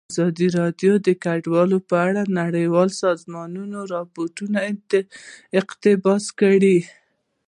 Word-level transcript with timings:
ازادي 0.13 0.47
راډیو 0.59 0.93
د 1.07 1.09
کډوال 1.23 1.71
په 1.89 1.95
اړه 2.07 2.21
د 2.25 2.31
نړیوالو 2.41 2.99
سازمانونو 3.03 3.77
راپورونه 3.93 4.59
اقتباس 5.61 6.25
کړي. 6.39 6.77